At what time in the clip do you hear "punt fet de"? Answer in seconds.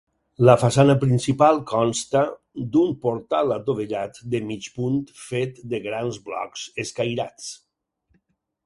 4.79-5.83